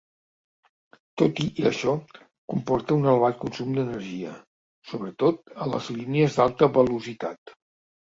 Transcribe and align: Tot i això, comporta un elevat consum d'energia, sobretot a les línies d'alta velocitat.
Tot 1.21 1.41
i 1.41 1.49
això, 1.71 1.91
comporta 2.53 2.95
un 3.01 3.05
elevat 3.11 3.37
consum 3.41 3.75
d'energia, 3.75 4.31
sobretot 4.93 5.53
a 5.67 5.69
les 5.75 5.91
línies 5.99 6.39
d'alta 6.41 6.71
velocitat. 6.79 7.55